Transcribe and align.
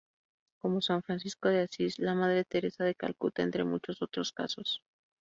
Como 0.57 0.81
San 0.81 1.03
Francisco 1.03 1.47
de 1.49 1.61
Asís, 1.61 1.99
La 1.99 2.15
Madre 2.15 2.43
Teresa 2.43 2.83
de 2.83 2.95
Calcuta 2.95 3.43
entre 3.43 3.65
muchos 3.65 4.01
otros 4.01 4.31
casos. 4.31 4.81